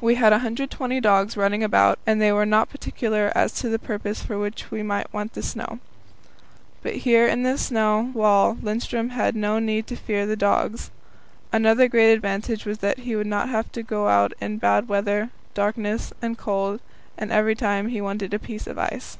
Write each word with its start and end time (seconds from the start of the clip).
We 0.00 0.14
had 0.14 0.32
120 0.32 1.02
dogs 1.02 1.36
running 1.36 1.62
about, 1.62 1.98
and 2.06 2.18
they 2.18 2.32
were 2.32 2.46
not 2.46 2.70
particular 2.70 3.30
as 3.34 3.52
to 3.60 3.68
the 3.68 3.78
purpose 3.78 4.22
for 4.22 4.38
which 4.38 4.70
we 4.70 4.82
might 4.82 5.12
want 5.12 5.34
the 5.34 5.42
snow. 5.42 5.80
But 6.82 6.94
here 6.94 7.26
in 7.28 7.42
this 7.42 7.66
snow 7.66 8.10
wall 8.14 8.54
Lindström 8.56 9.10
had 9.10 9.36
no 9.36 9.58
need 9.58 9.86
to 9.88 9.96
fear 9.96 10.24
the 10.24 10.34
dogs. 10.34 10.90
Another 11.52 11.88
great 11.88 12.14
advantage 12.14 12.64
was 12.64 12.78
that 12.78 13.00
he 13.00 13.14
would 13.14 13.26
not 13.26 13.50
have 13.50 13.70
to 13.72 13.82
go 13.82 14.08
out 14.08 14.32
in 14.40 14.56
bad 14.56 14.88
weather, 14.88 15.28
darkness, 15.52 16.14
and 16.22 16.38
cold, 16.38 16.80
every 17.18 17.54
time 17.54 17.88
he 17.88 18.00
wanted 18.00 18.32
a 18.32 18.38
piece 18.38 18.66
of 18.66 18.78
ice. 18.78 19.18